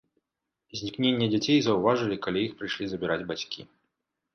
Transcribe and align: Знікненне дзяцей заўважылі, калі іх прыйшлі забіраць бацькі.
Знікненне 0.79 1.29
дзяцей 1.35 1.59
заўважылі, 1.67 2.21
калі 2.27 2.39
іх 2.49 2.59
прыйшлі 2.59 2.85
забіраць 2.97 3.25
бацькі. 3.33 3.73